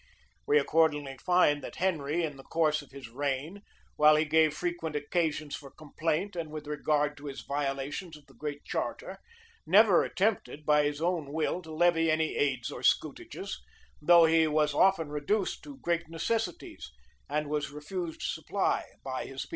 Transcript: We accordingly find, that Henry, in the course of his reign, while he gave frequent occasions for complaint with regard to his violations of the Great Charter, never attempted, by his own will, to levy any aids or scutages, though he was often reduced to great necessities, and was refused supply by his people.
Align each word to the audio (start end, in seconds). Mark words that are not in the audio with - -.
We 0.47 0.57
accordingly 0.57 1.19
find, 1.19 1.61
that 1.63 1.75
Henry, 1.75 2.23
in 2.23 2.35
the 2.35 2.41
course 2.43 2.81
of 2.81 2.89
his 2.89 3.07
reign, 3.07 3.61
while 3.97 4.15
he 4.15 4.25
gave 4.25 4.55
frequent 4.57 4.95
occasions 4.95 5.55
for 5.55 5.69
complaint 5.69 6.35
with 6.47 6.65
regard 6.65 7.15
to 7.17 7.27
his 7.27 7.41
violations 7.41 8.17
of 8.17 8.25
the 8.25 8.33
Great 8.33 8.65
Charter, 8.65 9.19
never 9.67 10.03
attempted, 10.03 10.65
by 10.65 10.85
his 10.85 11.03
own 11.03 11.31
will, 11.31 11.61
to 11.61 11.71
levy 11.71 12.09
any 12.09 12.35
aids 12.35 12.71
or 12.71 12.81
scutages, 12.81 13.59
though 14.01 14.25
he 14.25 14.47
was 14.47 14.73
often 14.73 15.09
reduced 15.09 15.63
to 15.65 15.77
great 15.77 16.09
necessities, 16.09 16.89
and 17.29 17.47
was 17.47 17.69
refused 17.69 18.23
supply 18.23 18.83
by 19.03 19.25
his 19.25 19.43
people. 19.45 19.49